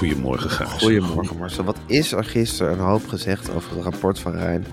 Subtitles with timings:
[0.00, 0.82] Goedemorgen, Gijs.
[0.82, 1.64] Goedemorgen Marcel.
[1.64, 4.66] Wat is er gisteren een hoop gezegd over het rapport van Rijn?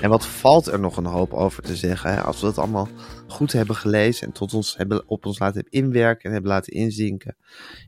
[0.00, 2.10] En wat valt er nog een hoop over te zeggen?
[2.12, 2.20] Hè?
[2.20, 2.88] Als we het allemaal
[3.26, 7.36] goed hebben gelezen en tot ons hebben, op ons laten inwerken en hebben laten inzinken.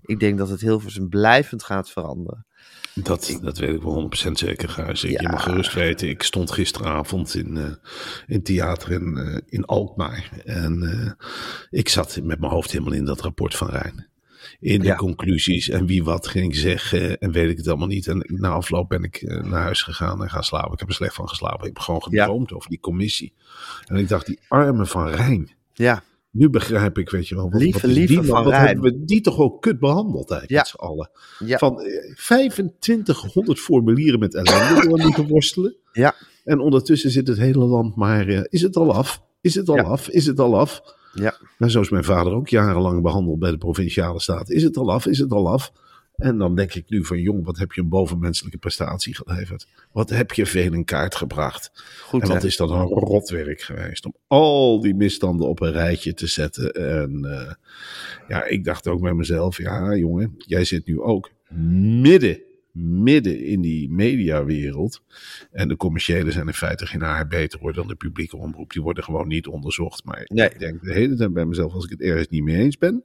[0.02, 2.46] Ik denk dat het heel veel blijvend gaat veranderen.
[2.94, 5.04] Dat, dat weet ik wel 100% zeker, Gijs.
[5.04, 5.20] Ik, Ja.
[5.20, 7.72] Je mag gerust weten, ik stond gisteravond in, eh
[8.26, 10.30] in theater in, eh, in Alkmaar.
[10.44, 11.26] En eh,
[11.70, 14.14] ik zat met mijn hoofd helemaal in dat rapport van Rijn.
[14.60, 14.96] In de Ja.
[14.96, 18.06] conclusies en wie wat ging zeggen en weet ik het allemaal niet.
[18.06, 20.72] En na afloop ben ik eh, naar huis gegaan en gaan slapen.
[20.72, 21.58] Ik heb er slecht van geslapen.
[21.60, 22.24] Ik heb gewoon Ja.
[22.24, 23.32] gedroomd over die commissie.
[23.86, 25.50] En ik dacht, die armen van Rijn.
[25.74, 28.66] Ja, Nu begrijp ik, weet je wel, wat, Lieve, wat lieve die Van wat Rijn.
[28.66, 30.58] hebben we die toch ook kut behandeld eigenlijk Ja.
[30.58, 31.10] met z'n allen.
[31.38, 35.76] ja, Van eh, 2500 formulieren met ellende door moeten worstelen.
[35.92, 36.14] ja,
[36.44, 39.22] En ondertussen zit het hele land maar, eh, is het al af?
[39.40, 40.08] Is het al af?
[40.08, 40.80] Is het al af?
[41.20, 41.38] Ja.
[41.58, 44.54] Nou, zo is mijn vader ook jarenlang behandeld bij de Provinciale Staten.
[44.54, 45.06] Is het al af?
[45.06, 45.72] Is het al af?
[46.16, 49.66] En dan denk ik nu van, jong, wat heb je een bovenmenselijke prestatie geleverd?
[49.92, 51.70] Wat heb je veel in kaart gebracht?
[52.02, 52.46] Goed en wat hè?
[52.46, 56.72] is dat een rotwerk geweest om al die misstanden op een rijtje te zetten.
[56.72, 57.52] En eh,
[58.28, 61.30] ja, ik dacht ook bij mezelf, ja jongen, jij zit nu ook
[62.00, 62.40] midden,
[62.78, 65.02] midden in die mediawereld.
[65.52, 68.72] En de commerciële zijn in feite geen haar beter hoor dan de publieke omroep.
[68.72, 70.04] Die worden gewoon niet onderzocht.
[70.04, 70.48] Maar Nee.
[70.48, 73.04] ik denk de hele tijd bij mezelf, als ik het ergens niet mee eens ben.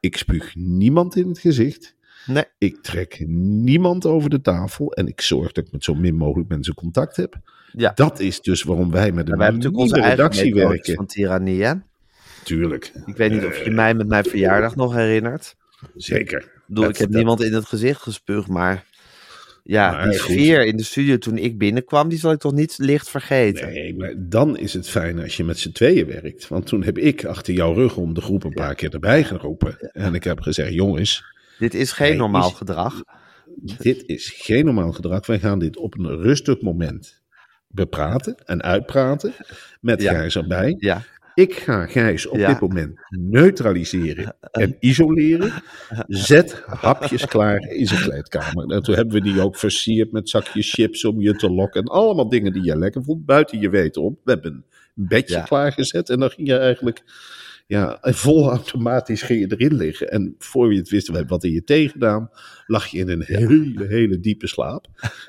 [0.00, 1.96] Ik spuug niemand in het gezicht.
[2.26, 2.44] Nee.
[2.58, 4.92] Ik trek niemand over de tafel.
[4.92, 7.40] En ik zorg dat ik met zo min mogelijk mensen contact heb.
[7.72, 7.92] Ja.
[7.94, 10.94] Dat is dus waarom wij met een wij hebben natuurlijk onze redactie werken.
[10.94, 11.72] van tirannie, hè?
[12.44, 12.92] Tuurlijk.
[13.06, 15.56] Ik weet niet of je mij met mijn verjaardag nog herinnert.
[15.94, 16.38] Zeker.
[16.40, 18.84] Ik bedoel, Dat- ik heb dat- niemand in het gezicht gespuugd, maar...
[19.68, 20.30] Ja, Maar die goed.
[20.32, 23.66] sfeer in de studio toen ik binnenkwam, die zal ik toch niet licht vergeten.
[23.68, 26.48] Nee, maar dan is het fijn als je met z'n tweeën werkt.
[26.48, 29.76] Want toen heb ik achter jouw rug om de groep een paar keer erbij geroepen.
[29.92, 31.24] En ik heb gezegd, jongens,
[31.58, 33.02] Dit is geen normaal is- gedrag.
[33.78, 35.26] dit is geen normaal gedrag.
[35.26, 37.22] Wij gaan dit op een rustig moment
[37.68, 39.32] bepraten en uitpraten.
[39.80, 40.10] Met Ja.
[40.12, 40.74] Gijs erbij.
[40.78, 41.02] Ja,
[41.38, 42.48] Ik ga Gijs op Ja.
[42.48, 45.52] dit moment neutraliseren en isoleren.
[46.06, 48.70] Zet hapjes klaar in zijn kleedkamer.
[48.70, 51.80] En toen hebben we die ook versierd met zakjes chips om je te lokken.
[51.80, 54.18] En allemaal dingen die je lekker vond, buiten je weten om.
[54.24, 55.42] We hebben een bedje Ja.
[55.42, 57.02] klaargezet en dan ging je eigenlijk...
[57.66, 60.10] Ja, vol automatisch ging je erin liggen.
[60.10, 62.30] En voor je het wist, we hebben wat in je thee gedaan.
[62.66, 64.86] Lag je in een hele, hele diepe slaap.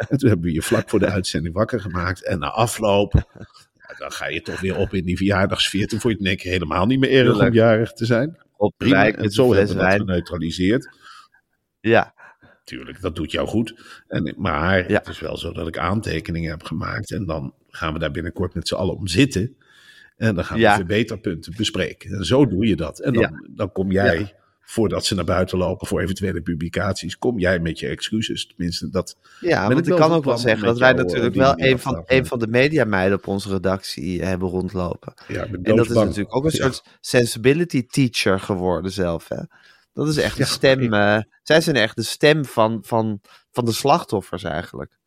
[0.09, 2.25] En toen hebben we je vlak voor de uitzending wakker gemaakt.
[2.25, 3.13] En na afloop,
[3.99, 5.87] dan ga je toch weer op in die verjaardagsfeer.
[5.87, 8.37] Toen vond je het keer helemaal niet meer erg om jarig te zijn.
[8.57, 10.89] op Prima, en zo hebben we dat geneutraliseerd.
[11.79, 12.13] Ja,
[12.63, 14.01] Tuurlijk, dat doet jou goed.
[14.07, 14.97] En, maar Ja.
[14.97, 17.11] het is wel zo dat ik aantekeningen heb gemaakt.
[17.11, 19.55] En dan gaan we daar binnenkort met z'n allen om zitten.
[20.17, 20.75] En dan gaan we Ja.
[20.75, 22.11] verbeterpunten bespreken.
[22.17, 22.99] En zo doe je dat.
[22.99, 23.43] En dan, Ja.
[23.49, 24.35] dan kom jij.
[24.69, 28.47] Voordat ze naar buiten lopen voor eventuele publicaties, kom jij met je excuses.
[28.47, 31.53] Tenminste, dat ja want ik kan ook wel zeggen dat wij jou, natuurlijk eh, wel
[31.57, 35.13] een van, een van de mediameiden op onze redactie hebben rondlopen.
[35.27, 36.63] ja, En dat is natuurlijk ook een Ja.
[36.63, 39.27] soort sensibility teacher geworden zelf.
[39.27, 39.41] Hè?
[39.93, 40.79] Dat is echt de Ja, stem.
[40.79, 43.21] ik- eh, zij zijn echt de stem van, van,
[43.51, 44.97] van de slachtoffers eigenlijk.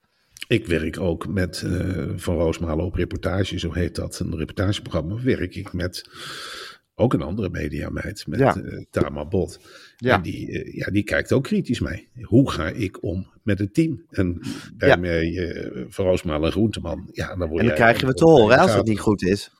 [0.47, 5.23] Ik werk ook met eh, Van Roosmalen op reportage, zo heet dat, een reportageprogramma.
[5.23, 6.09] Werk ik met
[6.95, 8.57] ook een andere mediameid met Ja.
[8.57, 9.61] eh, Tama Bot.
[9.97, 10.15] Ja.
[10.17, 12.09] En die, eh, ja, die kijkt ook kritisch mee.
[12.23, 14.05] Hoe ga ik om met het team?
[14.11, 14.41] En
[14.77, 14.97] bij Ja.
[14.97, 18.75] mij, eh en Groenteman, ja, dan word En dan krijgen we ook te horen als
[18.75, 19.51] het niet goed is.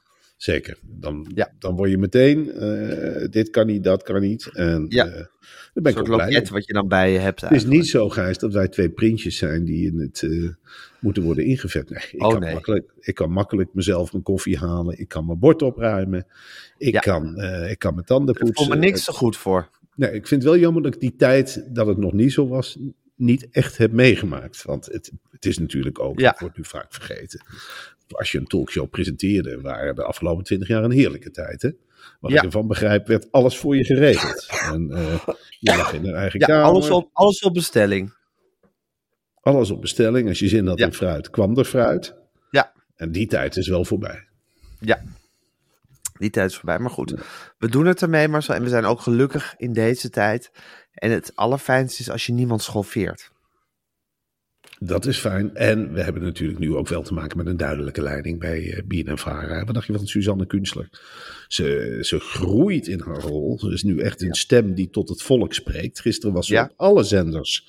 [0.43, 0.79] Zeker.
[0.83, 1.53] Dan, Ja.
[1.59, 4.51] dan word je meteen, eh, dit kan niet, dat kan niet.
[4.53, 5.07] En Ja.
[5.07, 5.25] eh,
[5.75, 8.39] Een ben ik loket wat je dan bij je hebt Het is niet zo, Gijs,
[8.39, 10.49] dat wij twee printjes zijn die in het eh,
[11.01, 11.91] moeten worden ingevet.
[11.91, 12.53] Nee, ik, Oh, kan nee.
[12.55, 14.99] Makkelijk, ik kan makkelijk mezelf mijn koffie halen.
[14.99, 16.27] Ik kan mijn bord opruimen.
[16.79, 17.01] Ik, Ja.
[17.01, 18.69] kan, ik kan mijn tanden Ik voel poetsen.
[18.79, 19.69] me niks te goed voor.
[19.95, 22.49] Nee, ik vind het wel jammer dat ik die tijd dat het nog niet zo
[22.49, 22.79] was,
[23.17, 24.63] niet echt heb meegemaakt.
[24.63, 26.31] Want het, het is natuurlijk ook, Ja.
[26.31, 27.41] dat wordt nu vaak vergeten.
[28.13, 31.63] Als je een talkshow presenteerde, waren de afgelopen twintig jaar een heerlijke tijd.
[31.63, 31.71] Hè?
[32.21, 32.37] Wat Ja.
[32.39, 34.47] ik ervan begrijp, werd alles voor je geregeld.
[34.73, 35.27] En eh,
[35.59, 36.65] je lag in een eigen Ja, kamer.
[36.65, 38.13] alles op, alles op bestelling.
[39.41, 40.29] Alles op bestelling.
[40.29, 40.87] Als je zin had Ja.
[40.87, 42.15] in fruit, kwam er fruit.
[42.51, 42.73] Ja.
[42.97, 44.27] En die tijd is wel voorbij.
[44.81, 45.03] Ja,
[46.19, 46.79] die tijd is voorbij.
[46.79, 47.15] Maar goed,
[47.59, 48.55] we doen het ermee, Marcel.
[48.55, 50.51] En we zijn ook gelukkig in deze tijd.
[50.93, 53.31] En het allerfijnste is als je niemand schoffeert.
[54.85, 55.55] Dat is fijn.
[55.55, 59.07] En we hebben natuurlijk nu ook wel te maken met een duidelijke leiding bij Bien
[59.07, 59.65] en Vara.
[59.65, 60.89] Wat dacht je van Suzanne Kunstler?
[61.49, 63.59] Ze, ze groeit in haar rol.
[63.59, 66.01] Ze is nu echt een stem die tot het volk spreekt.
[66.01, 66.63] Gisteren was ze Ja.
[66.63, 67.69] op alle zenders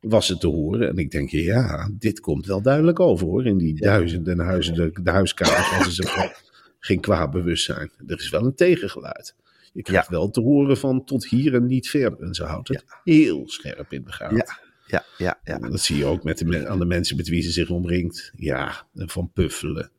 [0.00, 0.88] was het te horen.
[0.88, 3.46] En ik denk, ja, dit komt wel duidelijk over hoor.
[3.46, 6.16] In die duizenden huizen, de, huiskamers waar ze zich
[6.78, 7.90] geen kwaad bewust zijn.
[8.06, 9.34] Er is wel een tegengeluid.
[9.72, 12.20] Je krijgt wel te horen van tot hier en niet verder.
[12.20, 14.36] En ze houdt het heel scherp in de gaten.
[14.36, 14.58] Ja,
[14.92, 15.40] ja, ja.
[15.44, 15.58] ja.
[15.58, 18.32] Dat zie je ook met de, aan de mensen met wie ze zich omringt.
[18.36, 19.90] Ja, en van puffelen.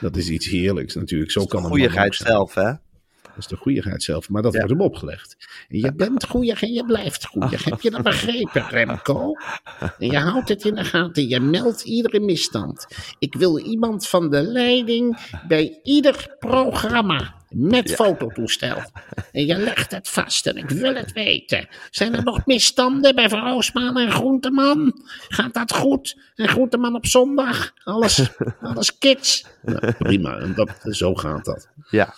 [0.00, 1.30] Dat is iets heerlijks natuurlijk.
[1.30, 2.72] Zo kan een man ook Goeieheid zelf, hè?
[3.34, 4.28] Dat is de goeieheid zelf.
[4.28, 4.58] Maar dat Ja.
[4.58, 5.36] wordt hem opgelegd.
[5.68, 7.64] En je bent goeieig en je blijft goeieig.
[7.70, 9.32] Heb je dat begrepen, Remco?
[9.98, 11.28] En je houdt het in de gaten.
[11.28, 12.86] Je meldt iedere misstand.
[13.18, 17.34] Ik wil iemand van de leiding bij ieder programma.
[17.56, 18.76] Met fototoestel.
[19.32, 21.68] En je legt het vast en ik wil het weten.
[21.90, 25.00] Zijn er nog misstanden bij Van en Groenteman?
[25.28, 26.18] Gaat dat goed?
[26.34, 27.72] En Groenteman op zondag?
[27.84, 28.30] Alles,
[28.60, 29.44] alles kids?
[29.62, 31.68] Nou, prima, en dat, zo gaat dat.
[31.90, 32.14] Ja.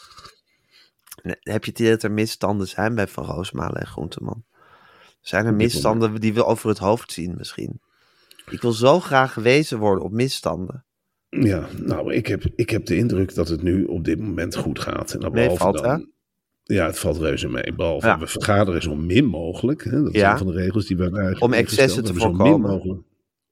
[1.28, 4.44] Heb je het idee dat er misstanden zijn bij Van Roosmalen en Groenteman?
[5.20, 7.80] Zijn er misstanden die we over het hoofd zien misschien?
[8.50, 10.84] Ik wil zo graag gewezen worden op misstanden.
[11.28, 14.78] Ja, nou, ik heb, ik heb de indruk dat het nu op dit moment goed
[14.78, 15.12] gaat.
[15.12, 16.08] En dan Nee, behalve valt, dan,
[16.64, 17.72] Ja, het valt reuze mee.
[17.74, 18.18] Behalve Ja.
[18.18, 19.84] we vergaderen zo min mogelijk.
[19.84, 20.32] Hè, dat is Ja.
[20.32, 22.70] een van de regels die we eigenlijk Om excessen te zo min voorkomen.
[22.70, 23.02] mogelijk-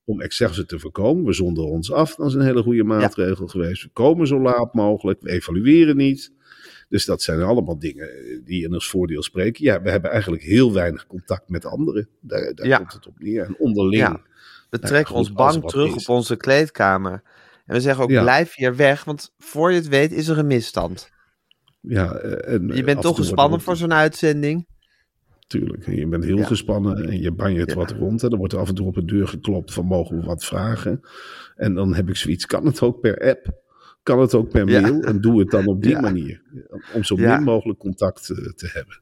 [0.04, 1.24] om excessen te voorkomen.
[1.24, 2.14] We zonderen ons af.
[2.14, 3.82] Dat is een hele goede maatregel geweest.
[3.82, 5.20] We komen zo laat mogelijk.
[5.22, 6.32] We evalueren niet.
[6.94, 8.08] Dus dat zijn allemaal dingen
[8.44, 9.64] die in ons voordeel spreken.
[9.64, 12.08] Ja, we hebben eigenlijk heel weinig contact met anderen.
[12.20, 12.76] Daar, daar Ja.
[12.76, 13.44] komt het op neer.
[13.44, 14.02] En onderling.
[14.02, 14.12] Ja.
[14.70, 16.08] We Nou, trekken ons bang terug is.
[16.08, 17.22] op onze kleedkamer.
[17.66, 20.46] En we zeggen ook, blijf hier weg, want voor je het weet is er een
[20.46, 21.10] misstand.
[21.80, 24.66] Ja, eh, en, Je eh, bent toch gespannen voor zo'n uitzending.
[25.46, 26.44] Tuurlijk, en je bent heel Ja.
[26.44, 28.22] gespannen en je banjert wat rond.
[28.22, 30.44] En dan wordt er af en toe op de deur geklopt van mogen we wat
[30.44, 31.00] vragen.
[31.56, 33.62] En dan heb ik zoiets, kan het ook per app?
[34.04, 35.02] Kan het ook per mail?
[35.02, 36.42] En doe het dan op die manier.
[36.92, 39.00] Om zo min mogelijk contact eh, te hebben.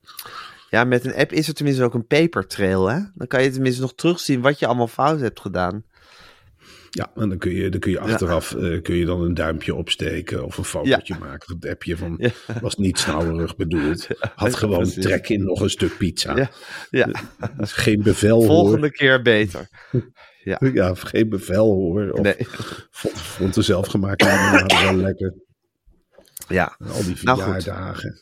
[0.70, 2.98] Ja, met een app is er tenminste ook een paper trail, hè?
[3.14, 5.84] Dan kan je tenminste nog terugzien wat je allemaal fout hebt gedaan.
[6.90, 9.74] Ja, en dan kun je, dan kun je achteraf eh, kun je dan een duimpje
[9.74, 14.06] opsteken of een fotootje maken het appje van was niet snauwerig bedoeld.
[14.34, 15.04] Had gewoon precies.
[15.04, 16.36] trek in nog een stuk pizza.
[16.36, 16.50] Ja,
[16.90, 17.08] ja.
[17.58, 18.90] Geen bevel volgende hoor.
[18.90, 19.68] keer beter.
[20.74, 22.10] Ja, geen bevel hoor.
[22.10, 22.36] Of Nee.
[22.90, 24.26] vond, vond de zelfgemaakte
[24.84, 25.34] wel lekker.
[26.48, 27.52] Ja, En al die Nou, goed.
[27.52, 28.20] verjaardagen.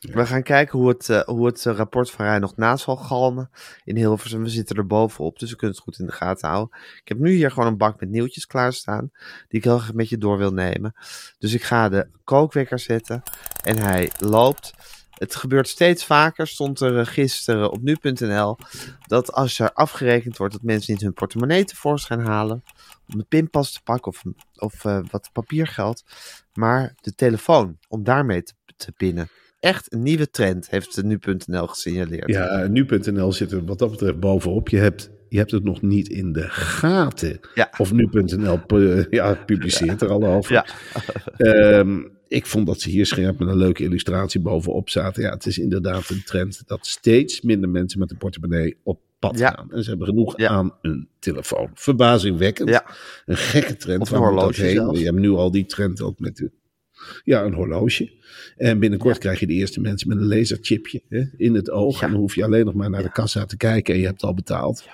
[0.00, 2.96] we gaan kijken hoe het, eh, hoe het eh, rapport van Rijn nog na zal
[2.96, 3.50] galmen
[3.84, 4.42] in Hilversum.
[4.42, 6.76] We zitten er bovenop, dus we kunnen het goed in de gaten houden.
[7.00, 9.10] Ik heb nu hier gewoon een bak met nieuwtjes klaarstaan,
[9.48, 10.94] die ik heel graag met je door wil nemen.
[11.38, 13.22] Dus ik ga de kookwekker zetten
[13.62, 14.72] en hij loopt.
[15.14, 18.56] Het gebeurt steeds vaker, stond er eh, gisteren op nu.nl,
[19.06, 22.62] dat als er afgerekend wordt dat mensen niet hun portemonnee tevoorschijn halen
[23.12, 24.22] om de pinpas te pakken of,
[24.54, 26.04] of eh, wat papiergeld,
[26.52, 29.28] maar de telefoon om daarmee te, te pinnen.
[29.60, 32.28] Echt een nieuwe trend, heeft nu.nl gesignaleerd.
[32.28, 34.68] Ja, nu.nl zit er wat dat betreft bovenop.
[34.68, 37.40] Je hebt, je hebt het nog niet in de gaten.
[37.54, 37.70] Ja.
[37.76, 38.60] Of nu.nl
[39.10, 40.52] ja, publiceert er al over.
[40.52, 40.66] Ja.
[41.36, 45.22] Ehm, ik vond dat ze hier scherp met een leuke illustratie bovenop zaten.
[45.22, 49.38] Ja, het is inderdaad een trend dat steeds minder mensen met een portemonnee op pad
[49.38, 49.50] Ja.
[49.50, 49.72] gaan.
[49.72, 50.48] En ze hebben genoeg Ja.
[50.48, 51.70] aan een telefoon.
[51.74, 52.68] Verbazingwekkend.
[52.68, 52.86] Ja.
[53.24, 54.00] Een gekke trend.
[54.00, 54.90] Of een horloge heen?
[54.90, 56.50] Je hebt nu al die trend ook met de...
[57.24, 58.12] Ja, een horloge.
[58.56, 62.02] En binnenkort krijg je de eerste mensen met een laserchipje hè, in het oog.
[62.02, 64.22] En dan hoef je alleen nog maar naar de kassa te kijken en je hebt
[64.22, 64.84] al betaald.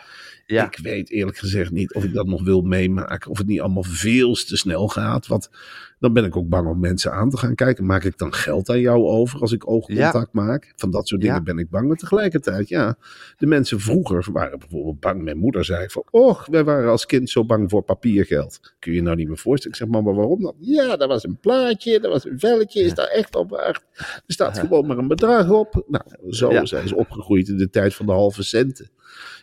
[0.50, 0.66] Ja.
[0.66, 3.30] Ik weet eerlijk gezegd niet of ik dat nog wil meemaken.
[3.30, 5.26] Of het niet allemaal veel te snel gaat.
[5.26, 5.50] Want
[5.98, 7.86] dan ben ik ook bang om mensen aan te gaan kijken.
[7.86, 10.72] Maak ik dan geld aan jou over als ik oogcontact maak?
[10.76, 11.42] Van dat soort dingen Ja.
[11.42, 11.88] ben ik bang.
[11.88, 12.96] Maar tegelijkertijd, ja,
[13.36, 15.22] de mensen vroeger waren bijvoorbeeld bang.
[15.22, 18.60] Mijn moeder zei van, och, wij waren als kind zo bang voor papiergeld.
[18.78, 19.76] Kun je je nou niet meer voorstellen?
[19.78, 20.54] Ik zeg, mama, waarom dan?
[20.58, 23.84] Ja, dat was een plaatje, dat was een velletje, is daar echt op waard.
[23.96, 25.84] Er staat gewoon maar een bedrag op.
[25.88, 28.90] Nou, zo zijn ze opgegroeid in de tijd van de halve centen.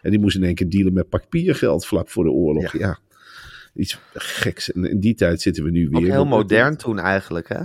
[0.01, 2.77] En die moest in één keer dealen met papiergeld vlak voor de oorlog.
[2.77, 2.97] Ja.
[3.73, 4.71] Iets geks.
[4.71, 5.99] En in die tijd zitten we nu weer.
[6.01, 7.61] Ook heel modern toen eigenlijk, hè?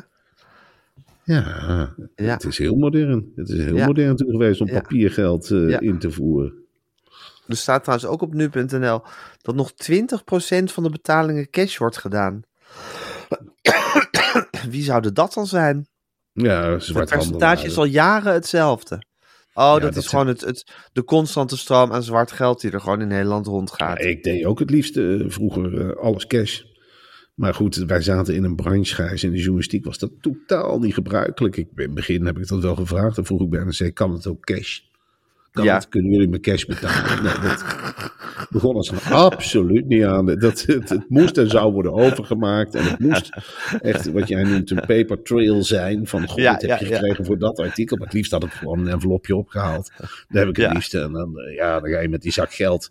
[1.24, 2.32] Ja, Ja.
[2.32, 3.32] het is heel modern.
[3.36, 3.86] Het is heel Ja.
[3.86, 6.52] modern toen geweest om papiergeld eh, in te voeren.
[7.46, 9.02] Er staat trouwens ook op nu.nl
[9.42, 12.42] dat nog 20% van de betalingen cash wordt gedaan.
[14.70, 15.86] Wie zou dat dan zijn?
[16.32, 19.02] Ja, Het zwart percentage is al jaren hetzelfde.
[19.54, 22.80] Oh, dat, dat is gewoon het, het, de constante stroom aan zwart geld die er
[22.80, 24.02] gewoon in Nederland rondgaat.
[24.02, 26.62] Ja, ik deed ook het liefst eh, vroeger eh, alles cash.
[27.34, 29.24] Maar goed, wij zaten in een branche, Gijs.
[29.24, 31.56] In de journalistiek was dat totaal niet gebruikelijk.
[31.56, 33.16] Ik, in het begin heb ik dat wel gevraagd.
[33.16, 34.80] Dan vroeg ik bij NRC, kan het ook cash?
[35.52, 35.74] Kan Ja.
[35.74, 37.22] het, kunnen jullie me cash betalen?
[37.22, 37.64] Nee, dat
[38.50, 40.26] begon als een absoluut niet aan.
[40.26, 42.74] Dat, het, het moest en zou worden overgemaakt.
[42.74, 43.30] En het moest
[43.80, 46.06] echt, wat jij noemt, een paper trail zijn.
[46.06, 47.96] Van, Ja, wat heb je gekregen voor dat artikel?
[47.96, 49.90] Maar het liefst had ik gewoon een envelopje opgehaald.
[50.28, 50.94] Daar heb ik het liefst.
[50.94, 52.90] En dan, eh, ja, dan ga je met die zak geld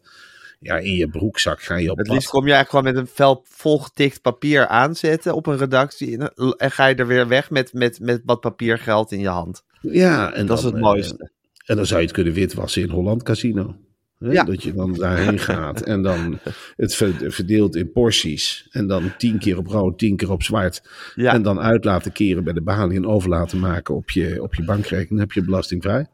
[0.60, 2.16] ja, in je broekzak ga je op Het pad.
[2.16, 6.18] liefst kom je eigenlijk gewoon met een vel volgetikt papier aanzetten op een redactie.
[6.58, 9.64] En, ga je er weer weg met, met, met wat papiergeld in je hand.
[9.82, 11.32] Ja, en Dat is het eh, mooiste.
[11.66, 13.76] En dan zou je het kunnen witwassen in Holland Casino.
[14.18, 14.32] Hè?
[14.32, 14.44] Ja.
[14.44, 16.40] Dat je dan daarheen gaat en dan
[16.76, 18.68] het ver- verdeelt in porties.
[18.72, 20.84] En dan tien keer op rood, tien keer op zwart.
[21.16, 21.34] Ja.
[21.34, 24.56] En dan uit laten keren bij de balie en over laten maken op je, op
[24.56, 25.10] je bankrekening.
[25.10, 26.08] Dan heb je belastingvrij.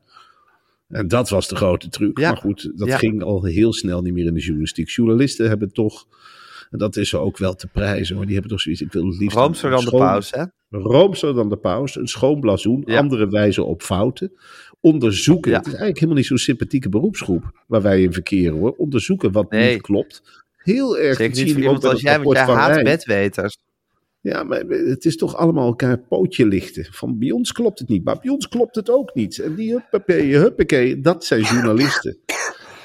[0.87, 2.19] En dat was de grote truc.
[2.19, 2.29] Ja.
[2.29, 4.89] Maar goed, dat ging al heel snel niet meer in de journalistiek.
[4.89, 6.07] Journalisten hebben toch,
[6.69, 8.81] en dat is ook wel te prijzen hoor, die hebben toch zoiets.
[8.81, 10.43] Ik wil het liefst Roomser dan de paus, hè?
[10.69, 12.97] Roomser dan de paus, een schoon blazoen, Ja.
[12.99, 14.31] andere wijzen op fouten.
[14.81, 15.57] Onderzoeken, Ja.
[15.57, 18.73] het is eigenlijk helemaal niet zo'n sympathieke beroepsgroep waar wij in verkeren hoor.
[18.77, 19.73] Onderzoeken wat Nee.
[19.73, 20.43] niet klopt.
[20.57, 22.83] Heel erg Zeker niet voor iemand als jij, want jij haat Rijn.
[22.83, 23.57] bedweters.
[24.21, 26.87] Ja, maar het is toch allemaal elkaar pootje lichten.
[26.91, 29.39] Van bij ons klopt het niet, maar bij ons klopt het ook niet.
[29.39, 32.17] En die huppakee, huppakee, dat zijn journalisten.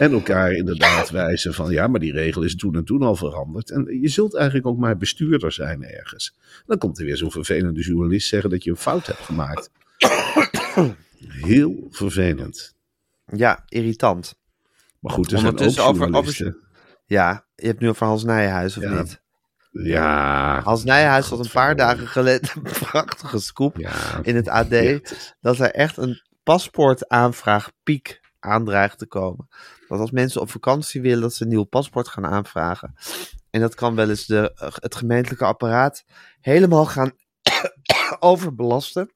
[0.03, 3.71] En elkaar inderdaad wijzen van ja, maar die regel is toen en toen al veranderd.
[3.71, 6.37] En je zult eigenlijk ook maar bestuurder zijn ergens.
[6.67, 9.71] Dan komt er weer zo'n vervelende journalist zeggen dat je een fout hebt gemaakt.
[11.29, 12.75] Heel vervelend.
[13.27, 14.35] Ja, irritant.
[15.01, 16.57] Maar goed, er zijn ook over-.
[17.07, 19.01] Ja, je hebt nu over Hans Nijhuis, of Ja.
[19.01, 19.21] niet?
[19.71, 20.61] Ja.
[20.61, 23.93] Hans Nijhuis had een paar dagen geleden een prachtige scoop Ja.
[24.23, 24.71] in het AD.
[24.71, 24.99] Ja.
[25.41, 29.49] Dat er echt een paspoortaanvraag piek aandreigt te komen.
[29.89, 32.95] Dat als mensen op vakantie willen, dat ze een nieuw paspoort gaan aanvragen.
[33.51, 36.05] En dat kan wel eens de, het gemeentelijke apparaat
[36.41, 37.13] helemaal gaan
[38.21, 39.13] overbelasten.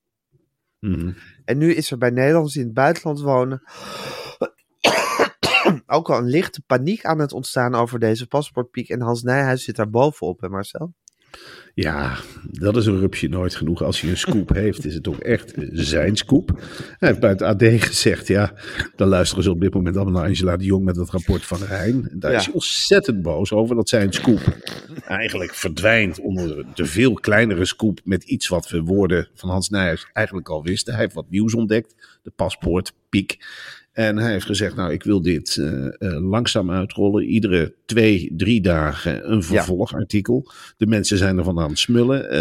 [0.81, 1.13] Mhm.
[1.45, 3.63] En nu is er bij Nederlanders die in het buitenland wonen
[5.97, 8.89] ook al een lichte paniek aan het ontstaan over deze paspoortpiek.
[8.89, 10.95] En Hans Nijhuis zit daar bovenop, hè Marcel?
[11.75, 12.17] Ja,
[12.51, 13.83] dat is een rupsje nooit genoeg.
[13.83, 16.51] Als hij een scoop heeft, is het ook echt zijn scoop.
[16.99, 18.53] Hij heeft bij het AD gezegd, ja,
[18.97, 21.59] dan luisteren ze op dit moment allemaal naar Angela de Jong met het rapport van
[21.63, 22.09] Rijn.
[22.11, 22.39] En daar Ja.
[22.39, 24.57] is hij ontzettend boos over dat zijn scoop
[25.07, 30.07] eigenlijk verdwijnt onder de veel kleinere scoop met iets wat we woorden van Hans Nijhuis
[30.13, 30.93] eigenlijk al wisten.
[30.93, 33.37] Hij heeft wat nieuws ontdekt, de paspoortpiek.
[33.97, 37.25] En hij heeft gezegd, nou, ik wil dit eh, eh, langzaam uitrollen.
[37.25, 40.51] Iedere twee, drie dagen een vervolgartikel.
[40.77, 42.31] De mensen zijn ervan aan het smullen.
[42.31, 42.39] Eh,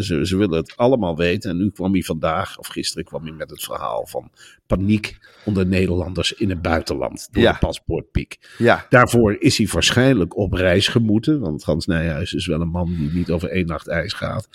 [0.00, 1.50] ze, ze willen het allemaal weten.
[1.50, 4.30] En nu kwam hij vandaag, of gisteren kwam hij met het verhaal van
[4.66, 7.28] paniek onder Nederlanders in het buitenland.
[7.30, 7.52] Door Ja.
[7.52, 8.38] de paspoortpiek.
[8.58, 11.40] Ja, Daarvoor is hij waarschijnlijk op reis gemoeten.
[11.40, 14.48] Want Hans Nijhuis is wel een man die niet over één nacht ijs gaat.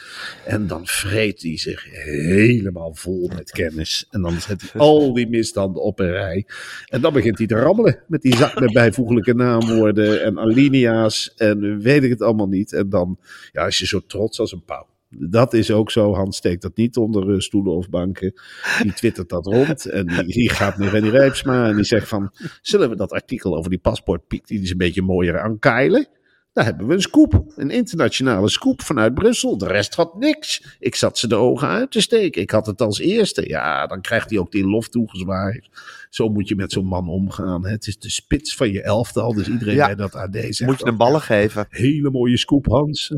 [0.46, 4.06] En dan vreet hij zich helemaal vol met kennis.
[4.10, 6.46] En dan zet hij al die misstanden op een rij.
[6.86, 11.34] En dan begint hij te rammelen met die zak met bijvoeglijke naamwoorden en alinea's.
[11.36, 12.74] En weet ik het allemaal niet.
[12.74, 13.18] En dan
[13.52, 14.88] ja, is je zo trots als een pauw.
[15.10, 16.14] Dat is ook zo.
[16.14, 18.34] Hans steekt dat niet onder eh, stoelen of banken.
[18.82, 19.86] Die twittert dat rond.
[19.86, 21.68] En die, die gaat naar Renny Rijpsma.
[21.68, 22.32] En die zegt van...
[22.62, 24.48] Zullen we dat artikel over die paspoortpiek...
[24.48, 26.08] Die is een beetje mooier aankeilen?
[26.54, 27.44] Daar hebben we een scoop.
[27.56, 29.58] Een internationale scoop vanuit Brussel.
[29.58, 30.76] De rest had niks.
[30.80, 32.42] Ik zat ze de ogen uit te steken.
[32.42, 33.48] Ik had het als eerste.
[33.48, 35.70] Ja, dan krijgt hij ook die lof toegezwaaid.
[36.10, 37.66] Zo moet je met zo'n man omgaan.
[37.66, 37.72] hè.
[37.72, 39.34] Het is de spits van je elftal.
[39.34, 39.86] Dus iedereen Ja.
[39.86, 40.60] bij dat AD zegt...
[40.66, 41.66] moet je hem ballen geven.
[41.70, 43.12] Hele mooie scoop, Hans.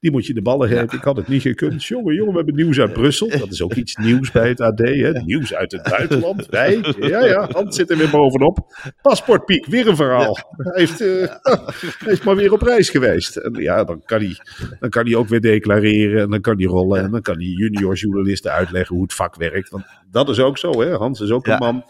[0.00, 0.96] Die moet je de ballen geven.
[0.98, 1.84] Ik had het niet gekund.
[1.94, 3.28] Jongen, jongen, we hebben nieuws uit Brussel.
[3.28, 4.78] Dat is ook iets nieuws bij het AD.
[4.78, 5.10] Hè?
[5.10, 6.46] Nieuws uit het buitenland.
[6.50, 8.58] Wij, ja, ja, Hans zit er weer bovenop.
[9.02, 10.38] Paspoortpiek, weer een verhaal.
[10.56, 11.08] Hij, heeft, eh,
[12.04, 13.36] hij is maar weer op reis geweest.
[13.36, 14.36] En ja, dan kan, hij,
[14.80, 16.22] dan kan hij ook weer declareren.
[16.22, 17.02] En dan kan hij rollen.
[17.02, 19.70] En dan kan hij junior journalisten uitleggen hoe het vak werkt.
[19.70, 20.96] Want dat is ook zo, hè.
[20.96, 21.84] Hans is ook een man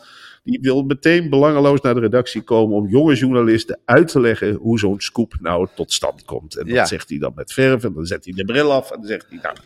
[0.44, 4.78] die wil meteen belangeloos naar de redactie komen om jonge journalisten uit te leggen hoe
[4.78, 6.56] zo'n scoop nou tot stand komt.
[6.56, 6.84] En dat Ja.
[6.86, 9.26] zegt hij dan met verf en dan zet hij de bril af en dan zegt
[9.28, 9.56] hij, nou,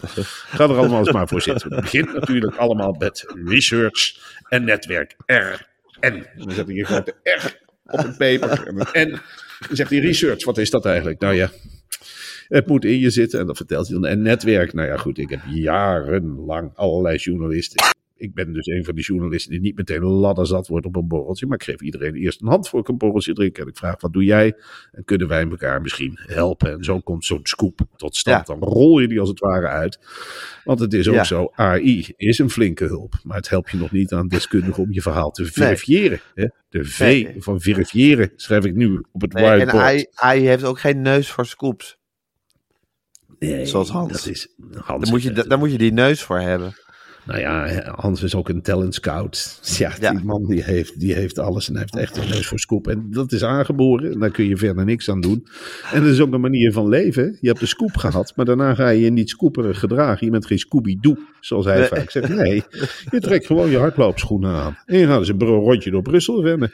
[0.48, 1.72] ga er allemaal eens maar voor zitten.
[1.72, 4.16] Het begint natuurlijk allemaal met research
[4.48, 5.66] en netwerk R.
[6.00, 9.20] En dan zet hij een grote R op een paper en.
[9.66, 11.20] Dan zegt hij research, wat is dat eigenlijk?
[11.20, 11.50] Nou ja,
[12.48, 14.06] het moet in je zitten en dat vertelt hij dan.
[14.10, 17.84] En netwerk, nou ja goed, ik heb jarenlang allerlei journalisten.
[18.18, 21.46] Ik ben dus een van die journalisten die niet meteen ladderzat wordt op een borreltje.
[21.46, 23.58] Maar ik geef iedereen eerst een hand voor ik een borreltje drink.
[23.58, 24.54] En ik vraag, wat doe jij?
[24.92, 26.72] En kunnen wij elkaar misschien helpen?
[26.72, 28.46] En zo komt zo'n scoop tot stand.
[28.46, 29.98] Dan rol je die als het ware uit.
[30.64, 31.24] Want het is ook Ja.
[31.24, 33.14] zo, AI is een flinke hulp.
[33.22, 36.20] Maar het helpt je nog niet aan deskundigen om je verhaal te verifiëren.
[36.34, 36.46] Hè?
[36.68, 37.34] De V Nee.
[37.38, 39.84] van verifiëren schrijf ik nu op het Nee, en whiteboard.
[39.84, 41.96] AI, AI heeft ook geen neus voor scoops.
[43.38, 44.12] Nee, Zoals Hans.
[44.12, 46.72] Dat is, Hans Daar moet, je, daar moet je die neus voor hebben.
[47.28, 49.60] Nou ja, Hans is ook een talent scout.
[49.78, 50.10] Ja, Ja.
[50.10, 52.88] die man die heeft, die heeft alles en heeft echt een neus voor scoop.
[52.88, 55.46] En dat is aangeboren en daar kun je verder niks aan doen.
[55.92, 57.36] En dat is ook een manier van leven.
[57.40, 60.26] Je hebt de scoop gehad, maar daarna ga je je niet scooperig gedragen.
[60.26, 61.88] Je bent geen Scooby-Doo, zoals hij Nee.
[61.88, 62.28] vaak zegt.
[62.28, 62.62] Nee,
[63.10, 64.78] je trekt gewoon je hardloopschoenen aan.
[64.86, 66.72] En je gaat eens een rondje door Brussel rennen.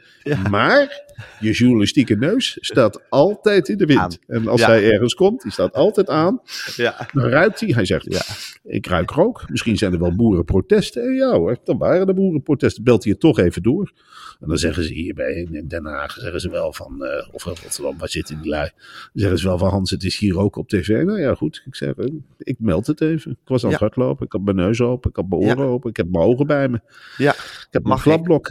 [0.51, 1.03] Maar
[1.41, 3.99] je journalistieke neus staat altijd in de wind.
[4.01, 4.13] Aan.
[4.27, 4.67] En als Ja.
[4.67, 6.41] hij ergens komt, die staat altijd aan.
[6.77, 7.09] Ja.
[7.13, 7.69] Dan ruikt hij.
[7.75, 8.23] Hij zegt, Ja.
[8.65, 9.45] ik ruik rook.
[9.51, 11.03] Misschien zijn er wel boerenprotesten.
[11.03, 12.85] En ja hoor, dan waren er boerenprotesten.
[12.85, 13.93] Belt hij het toch even door.
[14.41, 17.53] En dan zeggen ze hierbij in Den Haag, zeggen ze wel van, eh, of in
[17.63, 18.71] Rotterdam, waar zitten die lui?
[19.13, 20.89] Zeggen ze wel van, Hans, het is hier ook op tv.
[20.89, 22.07] Nou ja, goed, ik zeg, eh,
[22.39, 23.31] ik meld het even.
[23.31, 23.87] Ik was aan het Ja.
[23.87, 25.65] hardlopen, ik had mijn neus open, ik had mijn oren Ja.
[25.65, 26.81] open, ik heb mijn ogen bij me.
[27.17, 27.33] Ja.
[27.33, 28.03] Ik heb mijn ik?
[28.03, 28.49] klapblok.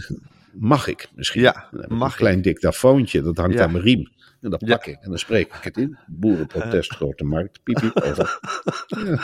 [0.52, 1.42] Mag ik misschien?
[1.42, 4.08] Ja, ik mag een klein dictafoontje, dat hangt aan mijn riem.
[4.44, 5.98] En dat pak ik en dan spreek ik het in.
[6.08, 8.40] Boerenprotest, grote markt, piep, piep, over.
[8.88, 9.20] Ja.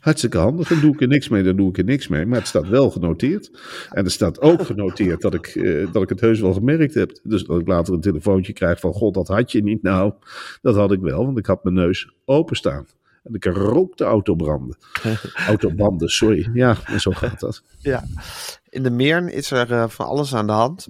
[0.00, 0.68] Hartstikke handig.
[0.68, 2.26] Dan doe ik er niks mee, dan doe ik er niks mee.
[2.26, 3.50] Maar het staat wel genoteerd.
[3.90, 7.18] En er staat ook genoteerd dat ik, eh, dat ik het heus wel gemerkt heb.
[7.22, 8.92] Dus dat ik later een telefoontje krijg van...
[8.92, 9.82] God, dat had je niet.
[9.82, 10.12] Nou,
[10.62, 12.86] dat had ik wel, want ik had mijn neus openstaan.
[13.22, 14.76] En ik rookte autobranden.
[15.46, 16.50] Autobanden, sorry.
[16.52, 17.62] Ja, en zo gaat dat.
[17.78, 18.04] Ja.
[18.68, 20.88] In de Meern is er eh, van alles aan de hand.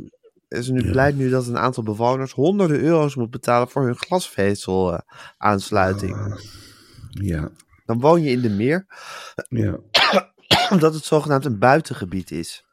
[0.51, 4.93] Is nu blijkt nu dat een aantal bewoners honderden euro's moet betalen voor hun glasvezel
[4.93, 4.99] eh,
[5.39, 6.41] aansluiting.
[7.11, 7.51] Ja,
[7.85, 8.87] Dan woon je in de Meer,
[9.49, 9.79] ja,
[10.71, 12.65] omdat het zogenaamd een buitengebied is.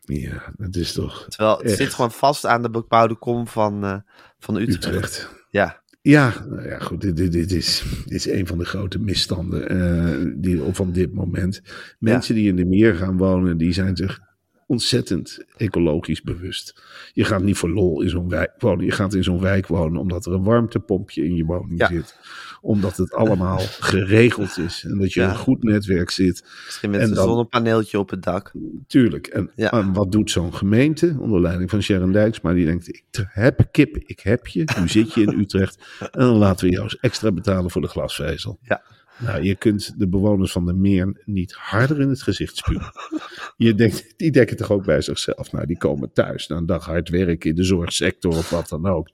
[0.00, 0.52] ja.
[0.56, 1.76] Dat is toch Terwijl het Echt.
[1.76, 3.96] zit gewoon vast aan de bebouwde kom van, eh,
[4.38, 4.84] van Utrecht.
[4.86, 5.28] Utrecht.
[5.50, 7.00] Ja, Ja, nou ja, goed.
[7.00, 11.12] Dit, dit, dit, is, dit is een van de grote misstanden eh, die, van dit
[11.14, 11.62] moment.
[11.98, 14.20] Mensen die in de meer gaan wonen, die zijn zich
[14.68, 16.82] ontzettend ecologisch bewust.
[17.12, 18.84] Je gaat niet voor lol in zo'n wijk wonen.
[18.84, 21.86] Je gaat in zo'n wijk wonen omdat er een warmtepompje in je woning Ja.
[21.88, 22.16] zit.
[22.60, 23.58] Omdat het allemaal
[23.92, 24.84] geregeld is.
[24.88, 25.28] En dat je Ja.
[25.30, 26.44] een goed netwerk zit.
[26.64, 28.52] misschien met En een dan- zonnepaneeltje op het dak.
[28.86, 29.26] Tuurlijk.
[29.26, 29.70] En, Ja.
[29.72, 32.52] en wat doet zo'n gemeente onder leiding van Sharon Dijksma?
[32.52, 34.64] Die denkt, ik heb kip, ik heb je.
[34.80, 35.78] Nu zit je in Utrecht.
[36.00, 38.58] En dan laten we jou eens extra betalen voor de glasvezel.
[38.62, 38.82] Ja.
[39.18, 42.92] Nou, je kunt de bewoners van de Meer niet harder in het gezicht spuwen.
[43.56, 45.52] Je denkt, die denken toch ook bij zichzelf.
[45.52, 48.86] Nou, die komen thuis na een dag hard werken in de zorgsector of wat dan
[48.86, 49.08] ook.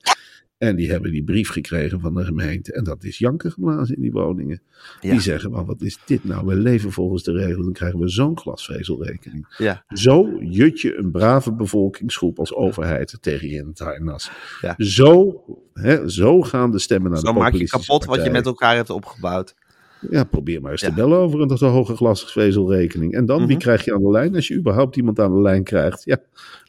[0.57, 2.73] En die hebben die brief gekregen van de gemeente.
[2.73, 4.61] En dat is janken geblazen in die woningen.
[5.01, 5.11] Ja.
[5.11, 6.45] Die zeggen, maar wat is dit nou?
[6.45, 7.63] We leven volgens de regels.
[7.63, 9.55] Dan krijgen we zo'n glasvezelrekening.
[9.57, 14.31] Ja, Zo jut je een brave bevolkingsgroep als overheid tegen je in het harnas.
[14.61, 14.73] Ja.
[14.77, 18.45] Zo, hè, zo gaan de stemmen naar zo de maak je kapot wat je met
[18.45, 19.55] elkaar hebt opgebouwd.
[20.09, 20.87] Ja, probeer maar eens Ja.
[20.89, 23.13] te bellen over een te hoge glasvezelrekening.
[23.13, 23.57] En dan, wie Mhm.
[23.57, 26.01] krijg je aan de lijn als je überhaupt iemand aan de lijn krijgt?
[26.05, 26.17] Ja.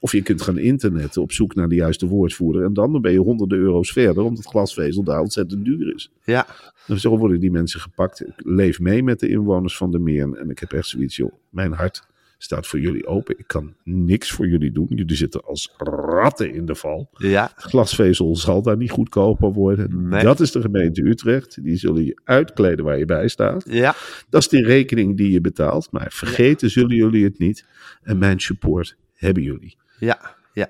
[0.01, 2.64] Of je kunt gaan internetten op zoek naar de juiste woordvoerder.
[2.64, 6.12] En dan ben je honderden euro's verder, omdat glasvezel daar ontzettend duur is.
[6.25, 6.46] Ja,
[6.87, 8.20] Dus zo worden die mensen gepakt.
[8.27, 10.33] Ik leef mee met de inwoners van de Meer.
[10.33, 12.07] En ik heb echt zoiets, joh, mijn hart
[12.38, 13.38] staat voor jullie open.
[13.38, 14.87] Ik kan niks voor jullie doen.
[14.88, 17.11] Jullie zitten als ratten in de val.
[17.12, 20.09] ja, Glasvezel zal daar niet goedkoper worden.
[20.09, 20.22] Nee.
[20.22, 21.62] Dat is de gemeente Utrecht.
[21.62, 23.64] Die zullen je uitkleden waar je bij staat.
[23.68, 23.94] ja.
[24.29, 25.90] Dat is die rekening die je betaalt.
[25.90, 27.64] Maar vergeten zullen jullie het niet.
[28.03, 29.77] En mijn support hebben jullie.
[29.99, 30.68] Ja, ja.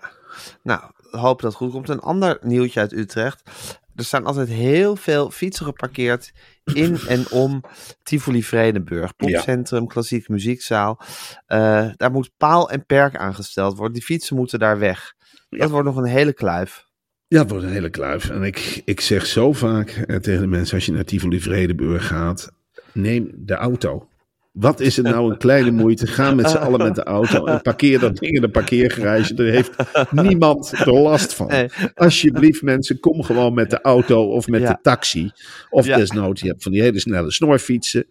[0.63, 1.89] Nou, hoop dat het goed komt.
[1.89, 3.51] Een ander nieuwtje uit Utrecht.
[3.97, 6.33] Er staan altijd heel veel fietsen geparkeerd
[6.65, 7.63] in en om
[8.03, 9.17] Tivoli Vredenburg.
[9.17, 11.01] Popcentrum, klassieke muziekzaal.
[11.47, 13.95] Eh, daar moet paal en perk aangesteld worden.
[13.95, 15.15] Die fietsen moeten daar weg.
[15.49, 16.85] Dat wordt nog een hele kluif.
[17.27, 18.31] Ja, het wordt een hele kluif.
[18.31, 22.07] En ik, ik zeg zo vaak eh, tegen de mensen, als je naar Tivoli Vredenburg
[22.07, 22.53] gaat,
[22.93, 24.09] neem de auto.
[24.59, 26.07] Wat is het nou een kleine moeite?
[26.07, 29.35] Ga met z'n allen met de auto en parkeer dat ding in de parkeergarage.
[29.35, 29.71] Daar heeft
[30.11, 31.47] niemand er last van.
[31.47, 31.69] Nee.
[31.95, 34.73] Alsjeblieft mensen, kom gewoon met de auto of met Ja.
[34.73, 35.31] de taxi.
[35.71, 35.97] Of Ja.
[35.97, 38.05] desnoods, je hebt van die hele snelle snorfietsen.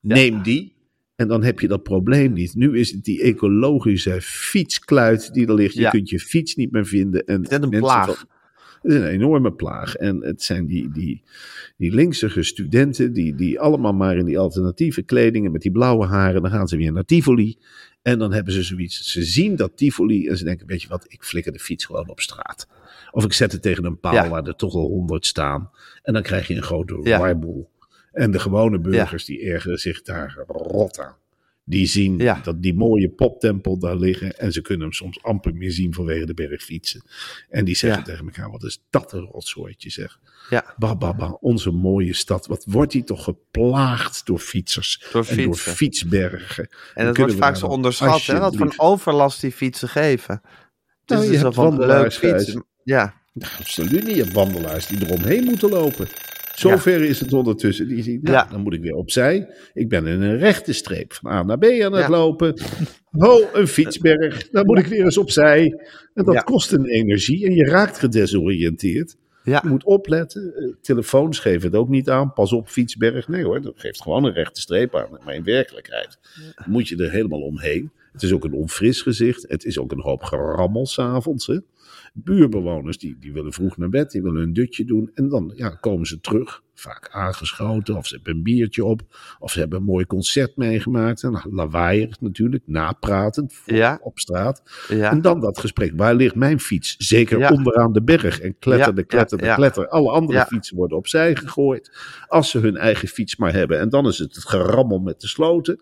[0.00, 0.76] Neem die.
[1.16, 2.54] En dan heb je dat probleem niet.
[2.54, 5.74] Nu is het die ecologische fietskluit die er ligt.
[5.74, 7.24] Je kunt je fiets niet meer vinden.
[7.24, 8.06] En is net een plaag.
[8.06, 8.28] van-
[8.94, 9.94] het is een enorme plaag.
[9.94, 11.22] En het zijn die, die,
[11.76, 16.42] die linksige studenten, die, die allemaal maar in die alternatieve kledingen met die blauwe haren,
[16.42, 17.58] dan gaan ze weer naar Tivoli.
[18.02, 19.12] En dan hebben ze zoiets.
[19.12, 22.08] Ze zien dat Tivoli en ze denken: Weet je wat, ik flikker de fiets gewoon
[22.08, 22.68] op straat.
[23.10, 24.28] Of ik zet het tegen een paal Ja.
[24.28, 25.70] waar er toch al honderd staan.
[26.02, 27.18] En dan krijg je een grote Ja.
[27.18, 27.70] warboel.
[28.12, 31.14] En de gewone burgers die ergeren zich daar rot aan.
[31.68, 32.40] Die zien Ja.
[32.42, 34.38] dat die mooie poptempel daar liggen.
[34.38, 37.02] En ze kunnen hem soms amper meer zien vanwege de berg fietsen.
[37.48, 38.04] En die zeggen Ja.
[38.04, 40.18] tegen elkaar: wat is dat een rotzooitje zeg.
[40.50, 42.46] Ja, Bah, bah, bah, onze mooie stad.
[42.46, 45.06] Wat wordt die toch geplaagd door fietsers.
[45.12, 46.68] Door En door fietsbergen.
[46.94, 48.38] en dat wordt vaak zo onderschat, hè?
[48.38, 50.40] Wat voor overlast die fietsen geven.
[51.06, 52.64] Nou, is je dus zo hebt leuk wandelaars, fietsen.
[52.84, 53.14] Ja,
[53.58, 54.16] Absoluut niet.
[54.16, 56.08] Je hebt wandelaars die eromheen moeten lopen.
[56.58, 57.88] Zover is het ondertussen.
[57.88, 59.48] Die zien, nou, dan moet ik weer opzij.
[59.74, 62.60] Ik ben in een rechte streep van A naar B aan het lopen.
[63.10, 64.48] Ho, een fietsberg.
[64.50, 65.80] Dan moet ik weer eens opzij.
[66.14, 67.46] En dat kost een energie.
[67.46, 69.16] En je raakt gedesoriënteerd.
[69.44, 69.60] ja.
[69.62, 70.54] Je moet opletten.
[70.54, 72.32] Eh, Telefoons geven het ook niet aan.
[72.32, 73.28] Pas op, fietsberg.
[73.28, 75.18] Nee hoor, dat geeft gewoon een rechte streep aan.
[75.24, 76.18] Maar in werkelijkheid
[76.66, 77.90] moet je er helemaal omheen.
[78.18, 79.44] Het is ook een onfris gezicht.
[79.48, 81.50] Het is ook een hoop gerammel s'avonds.
[82.12, 85.10] Buurbewoners die, die willen vroeg naar bed, die willen een dutje doen.
[85.14, 87.96] En dan ja, komen ze terug, vaak aangeschoten.
[87.96, 89.00] Of ze hebben een biertje op.
[89.38, 91.22] Of ze hebben een mooi concert meegemaakt.
[91.22, 93.98] En lawaaier natuurlijk, napratend voor- Ja.
[94.02, 94.62] op straat.
[94.88, 95.10] ja.
[95.10, 95.92] En dan dat gesprek.
[95.96, 96.94] Waar ligt mijn fiets?
[96.98, 97.50] Zeker Ja.
[97.50, 98.40] onderaan de berg.
[98.40, 99.88] En kletterde, kletterde, kletter.
[99.88, 101.96] Alle andere fietsen worden opzij gegooid.
[102.26, 103.78] Als ze hun eigen fiets maar hebben.
[103.78, 105.80] En dan is het het gerammel met de sloten.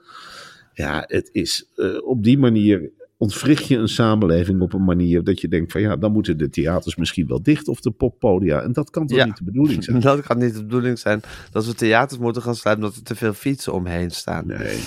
[0.77, 5.41] Ja, het is eh, op die manier ontwricht je een samenleving op een manier dat
[5.41, 8.61] je denkt van ja, dan moeten de theaters misschien wel dicht of de poppodia.
[8.63, 9.25] En dat kan toch Ja.
[9.25, 10.01] niet de bedoeling zijn?
[10.11, 13.15] Dat kan niet de bedoeling zijn dat we theaters moeten gaan sluiten omdat er te
[13.15, 14.47] veel fietsen omheen staan.
[14.47, 14.81] Nee.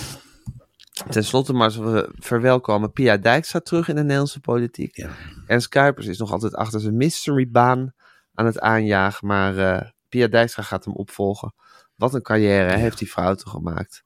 [1.10, 4.96] Ten slotte maar we verwelkomen Pia Dijkstra terug in de Nederlandse politiek.
[4.96, 5.10] Ja.
[5.46, 7.92] Ernst Kuipers is nog altijd achter zijn mysterybaan
[8.34, 11.54] aan het aanjagen, maar eh, Pia Dijkstra gaat hem opvolgen.
[11.96, 14.02] Wat een carrière heeft die vrouw toch gemaakt.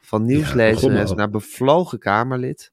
[0.00, 2.72] Van nieuwslezeres naar bevlogen Kamerlid.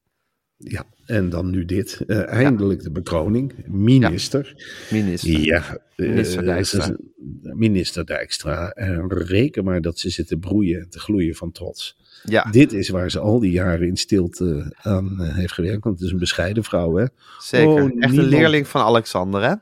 [0.57, 2.01] Ja, en dan nu dit.
[2.07, 3.53] Eh, eindelijk de bekroning.
[3.65, 4.55] Minister.
[4.91, 5.39] Minister.
[5.39, 6.95] Ja, eh, Minister Dijkstra.
[7.41, 8.69] Minister Dijkstra.
[8.69, 11.97] En reken maar dat ze zit te broeien en te gloeien van trots.
[12.23, 15.83] Ja, Dit is waar ze al die jaren in stilte aan eh, heeft gewerkt.
[15.83, 17.05] Want het is een bescheiden vrouw, hè?
[17.39, 17.83] zeker.
[17.83, 19.53] Oh, Echt een leerling van Alexander, hè?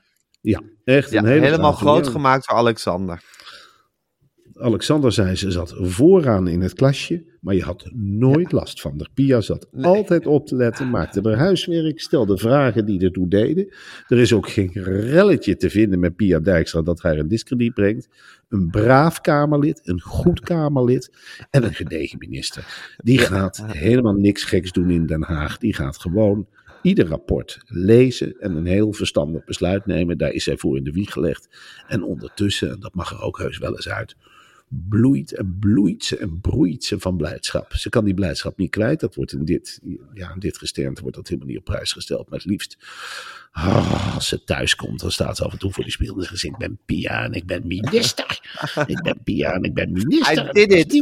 [0.42, 3.22] Ja, echt Ja, een hele helemaal groot gemaakt door Alexander.
[4.58, 9.10] Alexander zei ze zat vooraan in het klasje, maar je had nooit last van haar.
[9.14, 9.86] Pia zat Nee.
[9.86, 13.74] altijd op te letten, maakte haar huiswerk, stelde vragen die ertoe deden.
[14.08, 18.10] Er is ook geen relletje te vinden met Pia Dijkstra dat haar in discrediet brengt.
[18.50, 21.12] Een braaf Kamerlid, een goed Kamerlid
[21.50, 22.96] en een gedegen minister.
[22.98, 25.58] Die gaat helemaal niks geks doen in Den Haag.
[25.58, 26.48] Die gaat gewoon
[26.82, 30.18] ieder rapport lezen en een heel verstandig besluit nemen.
[30.18, 31.48] Daar is zij voor in de wieg gelegd.
[31.88, 34.16] En ondertussen, en dat mag er ook heus wel eens uit,
[34.68, 37.74] bloeit en bloeit ze en broeit ze van blijdschap.
[37.74, 39.00] Ze kan die blijdschap niet kwijt.
[39.00, 39.80] Dat wordt in dit,
[40.14, 42.30] ja, in dit gesternte wordt dat helemaal niet op prijs gesteld.
[42.30, 42.78] Maar het liefst,
[43.52, 46.24] ah, als ze thuis komt, dan staat ze af en toe voor die spiegel en
[46.24, 48.40] zegt ze, ik ben Pia en ik ben minister.
[48.88, 50.48] ik ben Pia en ik ben minister.
[50.48, 50.94] I did it.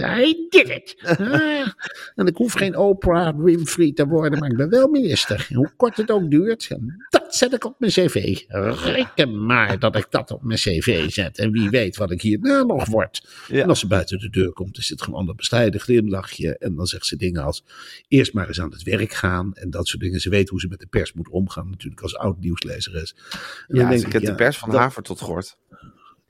[0.00, 0.96] I did it.
[1.18, 1.68] Ah,
[2.14, 5.48] en ik hoef geen Oprah Winfrey te worden, maar ik ben wel minister.
[5.52, 6.68] Hoe kort het ook duurt,
[7.08, 8.38] dat zet ik op mijn cv.
[8.84, 11.38] Reken maar dat ik dat op mijn cv zet.
[11.38, 13.28] En wie weet wat ik hierna nog word.
[13.48, 13.62] Ja.
[13.62, 16.58] En als ze buiten de deur komt, is het gewoon dat bescheiden glimlachje.
[16.58, 17.64] En dan zegt ze dingen als,
[18.08, 19.54] eerst maar eens aan het werk gaan.
[19.54, 20.20] En dat soort dingen.
[20.20, 23.14] Ze weet hoe ze met de pers moet omgaan, natuurlijk als oud nieuwslezeres.
[23.14, 25.56] En dan Ja, denk ze ik, kent de pers van dat- Haver tot Gort.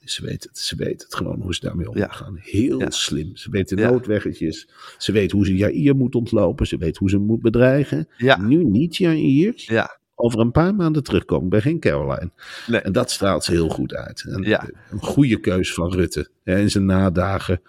[0.04, 2.06] Ze weet het, ze weet het gewoon hoe ze daarmee om Ja.
[2.06, 2.36] moet gaan.
[2.40, 2.90] Heel Ja.
[2.90, 3.36] slim.
[3.36, 3.90] Ze weet de Ja.
[3.90, 4.68] noodweggetjes.
[4.98, 6.66] Ze weet hoe ze Jair moet ontlopen.
[6.66, 8.08] Ze weet hoe ze hem moet bedreigen.
[8.16, 8.40] Ja.
[8.40, 9.52] Nu niet Jair.
[9.54, 12.30] Ja, Over een paar maanden terugkomen bij geen Caroline.
[12.66, 12.80] nee.
[12.80, 14.24] En dat straalt ze heel goed uit.
[14.28, 14.68] En Ja.
[14.90, 16.28] Een goede keus van Rutte.
[16.44, 17.62] Ja, in zijn nadagen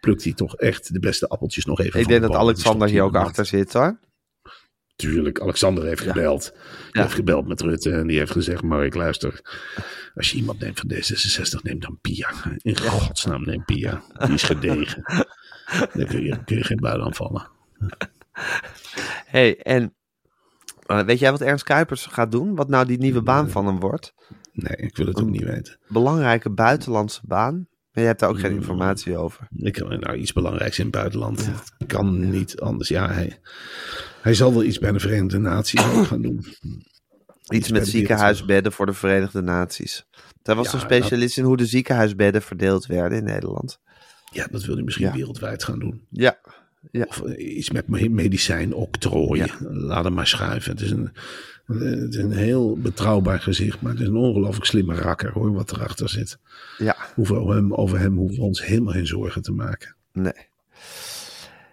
[0.00, 2.46] plukt hij toch echt de beste appeltjes nog even Ik denk de dat boom.
[2.46, 3.98] Alexander hier ook achter zit, hoor.
[4.96, 6.12] Tuurlijk, Alexander heeft Ja.
[6.12, 6.42] gebeld.
[6.52, 7.02] Die Ja.
[7.02, 9.40] heeft gebeld met Rutte en die heeft gezegd: Mark, luister.
[10.14, 12.28] Als je iemand neemt van D66, neem dan Pia.
[12.56, 14.02] In godsnaam neem Pia.
[14.18, 15.02] Die is gedegen.
[15.94, 17.48] Daar kun je, kun je geen buil aan vallen.
[19.26, 19.94] hey, en
[20.88, 22.54] eh, weet jij wat Ernst Kuipers gaat doen?
[22.54, 24.14] Wat nou die nieuwe baan van hem wordt?
[24.52, 25.78] Nee, ik wil het ook niet weten.
[25.88, 27.54] Belangrijke buitenlandse baan.
[27.92, 28.42] Maar je hebt daar ook Mm.
[28.42, 29.48] geen informatie over.
[29.56, 31.50] Ik kan nou iets belangrijks in het buitenland.
[31.86, 32.88] Kan niet anders.
[32.88, 33.38] Ja, hij,
[34.22, 36.44] hij zal wel iets bij de Verenigde Naties gaan doen.
[37.48, 40.06] Iets met de ziekenhuisbedden voor de Verenigde Naties.
[40.42, 43.78] Hij was Ja, een specialist in hoe de ziekenhuisbedden verdeeld werden in Nederland.
[44.32, 46.06] Ja, dat wil hij misschien wereldwijd gaan doen.
[46.10, 46.38] Ja,
[46.90, 47.04] ja.
[47.08, 49.44] Of eh, iets met me- medicijn octrooi.
[49.68, 50.72] Laat hem maar schuiven.
[50.72, 51.10] Het is, een,
[51.66, 53.80] eh, het is een heel betrouwbaar gezicht.
[53.80, 56.38] Maar het is een ongelooflijk slimme rakker hoor, wat erachter zit.
[56.78, 56.96] ja.
[57.14, 59.94] Hoeveel hem, over hem hoeven we ons helemaal geen zorgen te maken.
[60.12, 60.46] Nee.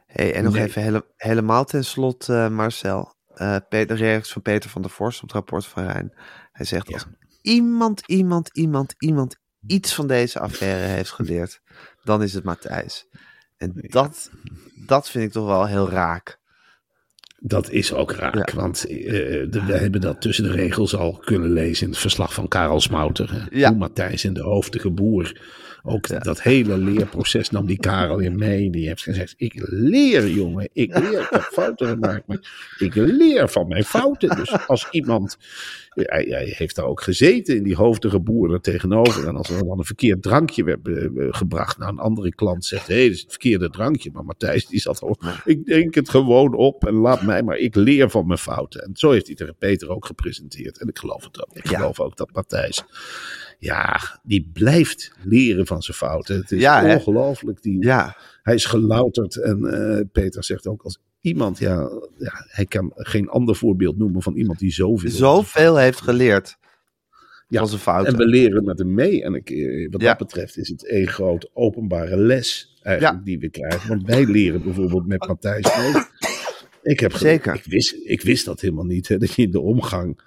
[0.08, 0.64] Hey, en nog Nee.
[0.64, 3.14] even hele- helemaal ten slotte, eh, Marcel.
[3.34, 6.14] Eh, Pe- de reactie van Peter van der Vorst op het rapport van Rijn.
[6.52, 6.94] Hij zegt, Ja.
[6.94, 7.06] als
[7.42, 9.36] iemand, iemand, iemand, iemand
[9.68, 11.62] iets van deze affaire heeft geleerd,
[12.04, 13.08] dan is het Matthijs.
[13.58, 14.32] En dat,
[14.86, 16.40] dat vind ik toch wel heel raak.
[17.40, 18.56] Dat is ook raak, Ja.
[18.56, 22.48] want de, we hebben dat tussen de regels al kunnen lezen in het verslag van
[22.48, 23.48] Karel Smouter.
[23.52, 23.68] Ja.
[23.70, 25.42] Hoe Matthijs en de hoofdige boer.
[25.84, 28.70] Ook dat hele leerproces nam die Karel in mee.
[28.70, 31.22] Die heeft gezegd, ik leer jongen, ik leer.
[31.22, 34.36] Ik heb fouten gemaakt, maar ik leer van mijn fouten.
[34.36, 35.38] Dus als iemand,
[35.96, 39.28] hij, hij heeft daar ook gezeten in die hoofdige boer er tegenover.
[39.28, 40.80] En als er dan een verkeerd drankje werd
[41.36, 44.10] gebracht naar een andere klant, zegt hé, hey, is het verkeerde drankje.
[44.14, 47.76] Maar Matthijs die zat al, ik denk het gewoon op en laat mij maar, ik
[47.76, 48.84] leer van mijn fouten.
[48.84, 50.80] En zo heeft hij tegen Peter ook gepresenteerd.
[50.80, 51.56] En ik geloof het ook.
[51.56, 51.78] Ik Ja.
[51.78, 52.84] geloof ook dat Matthijs,
[53.60, 56.36] ja, die blijft leren van zijn fouten.
[56.36, 57.62] Het is Ja, ongelooflijk.
[57.62, 62.66] Die, Ja, Hij is gelouterd en eh, Peter zegt ook als iemand, ja, ja, hij
[62.66, 65.10] kan geen ander voorbeeld noemen van iemand die zoveel...
[65.10, 66.58] zoveel heeft geleerd
[67.48, 68.14] Ja, van zijn fouten.
[68.14, 69.24] En we leren met hem mee.
[69.24, 70.08] En ik, eh, wat Ja.
[70.08, 73.24] dat betreft is het één groot openbare les eigenlijk Ja.
[73.26, 73.90] die we krijgen.
[73.90, 76.04] Want wij leren bijvoorbeeld met Matthijs mee.
[76.84, 77.54] Ik heb Zeker.
[77.54, 79.08] Ik wist, ik wist dat helemaal niet.
[79.08, 80.20] Hè, dat je in de omgang.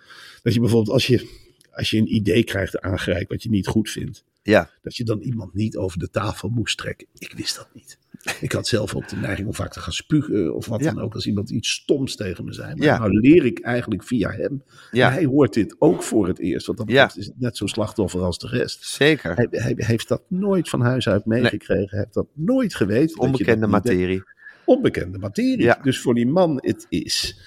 [0.42, 1.28] Dat je bijvoorbeeld als je,
[1.70, 4.24] als je een idee krijgt aangereikt wat je niet goed vindt.
[4.42, 7.06] Ja, Dat je dan iemand niet over de tafel moest trekken.
[7.18, 7.98] Ik wist dat niet.
[8.40, 10.54] Ik had zelf ook de neiging om vaak te gaan spugen.
[10.54, 10.92] Of wat Ja.
[10.92, 11.14] dan ook.
[11.14, 12.74] Als iemand iets stoms tegen me zei.
[12.74, 12.98] Maar Ja.
[12.98, 14.62] nou leer ik eigenlijk via hem.
[14.90, 15.10] Ja.
[15.10, 16.66] Hij hoort dit ook voor het eerst.
[16.66, 18.84] Want betreft is het net zo'n slachtoffer als de rest.
[18.86, 19.34] zeker.
[19.34, 21.88] Hij, hij heeft dat nooit van huis uit meegekregen.
[21.88, 23.18] Hij heeft dat nooit geweten.
[23.20, 24.22] Onbekende materie.
[24.64, 25.72] Onbekende materie.
[25.82, 27.40] Dus voor die man, het is...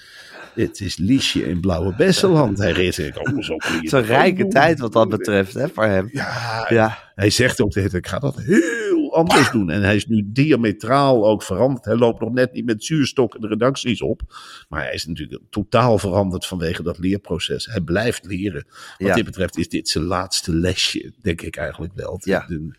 [0.54, 2.58] Het is Liesje in Blauwe Besseland.
[2.58, 6.08] Hij reed ook zo Het is een rijke tijd wat dat betreft, hè, voor hem.
[6.12, 9.70] Ja, Ja, hij zegt ook de hele ik ga dat heel anders doen.
[9.70, 11.84] En hij is nu diametraal ook veranderd.
[11.84, 14.20] Hij loopt nog net niet met zuurstok de redacties op.
[14.68, 17.66] Maar hij is natuurlijk totaal veranderd vanwege dat leerproces.
[17.66, 18.64] Hij blijft leren.
[18.98, 19.14] Wat Ja.
[19.14, 22.20] dit betreft is dit zijn laatste lesje, denk ik eigenlijk wel.
[22.22, 22.44] Ja.
[22.48, 22.76] Een,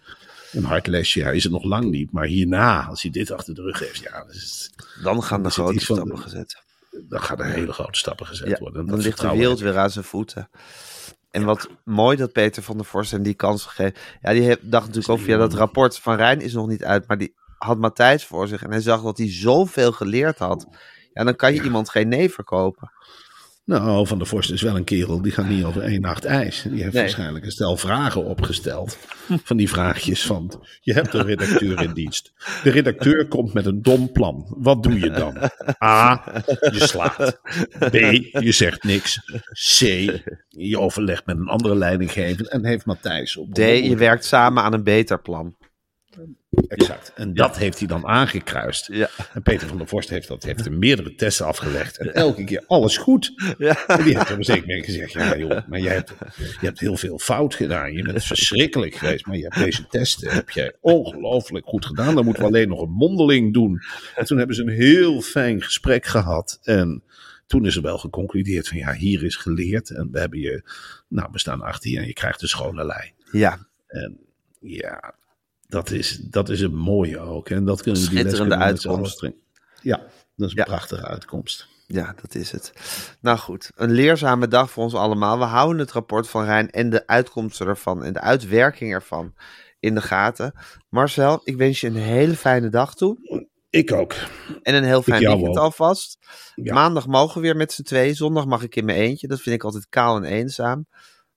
[0.52, 2.12] een hard lesje, hij is het nog lang niet.
[2.12, 4.26] Maar hierna, als hij dit achter de rug heeft, ja,
[5.04, 6.62] dan gaan de Er grote stappen gezet.
[7.10, 8.82] dan gaan er hele grote stappen gezet Ja, worden.
[8.82, 10.50] En dan ligt de wereld weer aan zijn voeten.
[11.34, 13.93] En wat mooi dat Peter van der Vorst hem die kans gegeven.
[14.22, 17.08] Ja, die heeft, dacht natuurlijk ook via dat rapport van Rijn is nog niet uit,
[17.08, 20.67] maar die had Matthijs voor zich en hij zag dat hij zoveel geleerd had.
[21.13, 22.91] Ja, dan kan je iemand geen nee verkopen.
[23.65, 26.62] Nou, Van der Vorst is wel een kerel, die gaat niet over één nacht ijs.
[26.62, 27.02] Die heeft Nee.
[27.02, 28.97] waarschijnlijk een stel vragen opgesteld.
[29.43, 32.34] Van die vraagjes van, je hebt een redacteur in dienst.
[32.63, 34.56] De redacteur komt met een dom plan.
[34.58, 35.38] Wat doe je dan?
[35.84, 37.39] A, je slaat.
[37.89, 37.93] B,
[38.39, 39.19] je zegt niks.
[39.52, 39.80] C,
[40.49, 42.45] je overlegt met een andere leidinggever.
[42.47, 43.54] En heeft Matthijs op.
[43.54, 45.56] D, je werkt samen aan een beter plan.
[46.67, 47.12] Exact.
[47.15, 48.88] En dat heeft hij dan aangekruist.
[48.88, 49.10] Ja.
[49.34, 51.97] En Peter van der Vorst heeft, dat, heeft er meerdere testen afgelegd.
[51.97, 53.54] En elke keer alles goed.
[53.58, 53.86] Ja.
[53.88, 56.80] En die heeft op een zeker moment gezegd: Ja, joh, maar jij hebt, je hebt
[56.80, 57.93] heel veel fout gedaan.
[57.93, 59.26] Je bent verschrikkelijk geweest.
[59.26, 62.15] Maar je hebt deze testen heb jij ongelooflijk goed gedaan.
[62.15, 63.82] Dan moeten we alleen nog een mondeling doen.
[64.15, 66.60] En toen hebben ze een heel fijn gesprek gehad.
[66.62, 67.04] En
[67.47, 69.89] toen is er wel geconcludeerd: van ja, hier is geleerd.
[69.89, 70.63] En we hebben je,
[71.08, 73.12] nou, we staan achter je en je krijgt een schone lei.
[73.32, 74.19] Ja, En
[74.60, 75.15] ja,
[75.73, 77.49] dat is, dat is het mooie ook.
[77.49, 79.21] En dat kunnen Schitterende uitkomst.
[79.81, 79.97] Ja,
[80.36, 80.63] dat is een Ja.
[80.63, 81.67] prachtige uitkomst.
[81.88, 82.73] ja, dat is het.
[83.21, 85.38] Nou goed, een leerzame dag voor ons allemaal.
[85.38, 89.33] We houden het rapport van Rijn en de uitkomsten ervan en de uitwerking ervan
[89.79, 90.53] in de gaten.
[90.89, 93.47] Marcel, ik wens je een hele fijne dag toe.
[93.69, 94.15] Ik ook.
[94.63, 96.17] En een heel fijn weekend alvast.
[96.55, 96.73] Ja.
[96.73, 98.15] Maandag mogen we weer met z'n tweeën.
[98.15, 99.27] Zondag mag ik in mijn eentje.
[99.27, 100.86] Dat vind ik altijd kaal en eenzaam.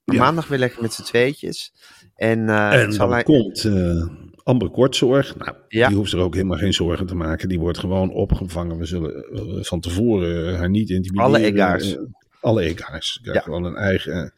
[0.04, 0.22] Maar Ja.
[0.22, 1.72] maandag weer lekker met z'n tweetjes.
[2.14, 4.06] En, eh, En dan komt eh
[4.46, 5.36] Amber Kortzorg.
[5.36, 5.88] Nou, Ja.
[5.88, 7.48] die hoeft er ook helemaal geen zorgen te maken.
[7.48, 8.78] Die wordt gewoon opgevangen.
[8.78, 11.34] We zullen eh, van tevoren haar niet intimideren.
[11.34, 11.96] Alle egaars.
[11.96, 12.02] Eh,
[12.40, 13.18] alle egaars.
[13.22, 13.44] Krijgt Ja.
[13.44, 14.30] Gewoon een eigen eh,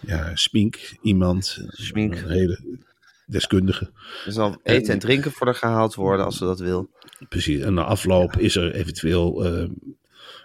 [0.00, 0.96] ja, smink.
[1.02, 1.64] Iemand.
[1.68, 2.14] Smink.
[2.16, 2.78] Een hele
[3.26, 3.90] deskundige.
[4.26, 6.88] er zal eten en drinken voor haar gehaald worden als ze dat wil.
[7.28, 7.60] Precies.
[7.60, 9.68] En na afloop is er eventueel eh,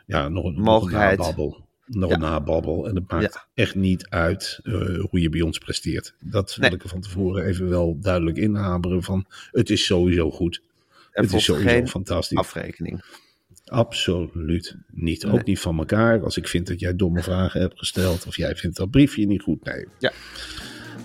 [0.05, 1.17] ja, nog een Mogelijkheid.
[1.17, 2.17] Nog een nog Ja.
[2.17, 2.87] nababbel.
[2.87, 3.45] En het maakt Ja.
[3.53, 4.73] echt niet uit eh,
[5.09, 6.13] hoe je bij ons presteert.
[6.19, 10.61] Dat wil ik er van tevoren even wel duidelijk inhameren van het is sowieso goed.
[11.11, 12.37] Het is sowieso geen fantastisch.
[12.37, 13.03] afrekening.
[13.65, 15.23] Absoluut niet.
[15.23, 15.33] Nee.
[15.33, 16.23] Ook niet van elkaar.
[16.23, 19.41] Als ik vind dat jij domme vragen hebt gesteld of jij vindt dat briefje niet
[19.41, 19.63] goed.
[19.63, 20.11] Nee, Ja,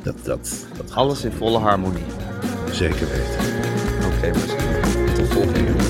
[0.03, 2.03] dat, dat, dat alles in volle harmonie.
[2.73, 3.41] zeker weten.
[4.07, 5.90] Oké, maar tot volgende keer.